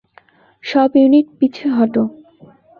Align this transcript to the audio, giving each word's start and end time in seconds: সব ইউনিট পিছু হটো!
সব 0.63 0.89
ইউনিট 0.95 1.27
পিছু 1.39 1.65
হটো! 1.77 2.03